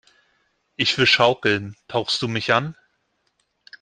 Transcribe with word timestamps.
Ich 0.77 0.97
will 0.97 1.05
schaukeln! 1.05 1.75
Tauchst 1.87 2.23
du 2.23 2.27
mich 2.27 2.53
an? 2.53 2.75